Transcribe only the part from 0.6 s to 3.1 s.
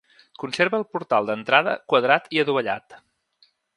el portal d'entrada quadrat i adovellat.